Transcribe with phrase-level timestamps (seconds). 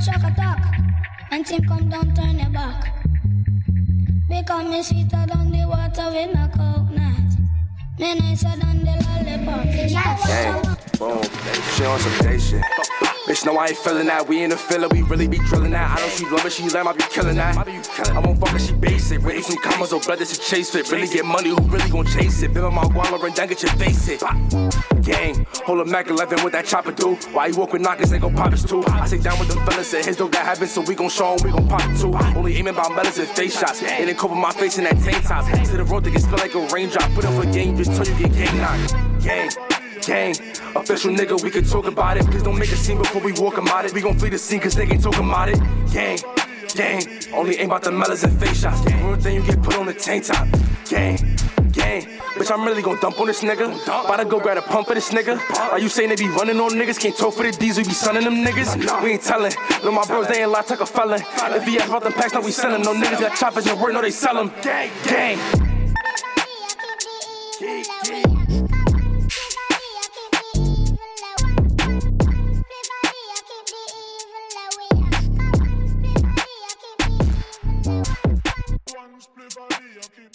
[0.00, 0.80] Shock attack.
[1.30, 3.04] And team come down, turn your back.
[4.28, 7.38] Because me sweeter than the water with no coconut.
[7.98, 9.64] Me nicer than the lollipop.
[10.26, 10.62] Gang,
[10.98, 11.22] boom,
[11.76, 12.89] she on some day shit.
[13.30, 14.26] Bitch, no, I ain't feeling that.
[14.26, 15.96] We in the filler, we really be drilling that.
[15.96, 17.56] I don't she love she lame, I be killing that.
[17.56, 19.22] I won't fuck her, she basic.
[19.22, 20.90] With some commas oh, or brothers to chase it.
[20.90, 22.52] Really get money, who really gon' chase it?
[22.52, 24.20] Bim my guala and then get your face it.
[25.02, 27.14] Gang, hold a Mac 11 with that chopper do.
[27.30, 28.82] Why you walk with knockers, they gon' pop us too.
[28.88, 31.34] I sit down with them fellas, and his dope that happen, so we gon' show
[31.34, 32.12] 'em, we gon' pop it too.
[32.36, 33.80] Only aiming about melons and face shots.
[33.80, 35.44] It didn't cover my face in that tank top.
[35.44, 37.08] To the road, they get spit like a raindrop.
[37.12, 39.22] Put up for game, just till you get gang knocked.
[39.22, 39.79] Gang.
[40.06, 40.30] Gang,
[40.74, 42.24] official nigga, we can talk about it.
[42.26, 43.92] Please don't make a scene before we walk about it.
[43.92, 45.58] We gon' flee the scene cause they ain't talking about it.
[45.92, 46.18] Gang,
[46.74, 47.02] gang,
[47.34, 48.80] only aim about the melons and face shots.
[49.02, 50.48] One thing you get put on the tank top.
[50.88, 51.16] Gang,
[51.70, 52.02] gang,
[52.34, 53.74] bitch, I'm really gon' dump on this nigga.
[53.82, 55.38] About to go grab a pump for this nigga.
[55.70, 56.98] Are you saying they be running on niggas?
[56.98, 59.02] Can't talk for the D's, we be sunning them niggas?
[59.02, 59.52] We ain't telling.
[59.84, 61.20] No, my bros, they ain't lie, take a felon.
[61.20, 62.82] If he ask about them packs, now we sellin'.
[62.82, 64.50] No niggas got choppers and work, no, they sell them.
[64.62, 65.69] Gang, gang.
[79.50, 80.29] everybody, I keep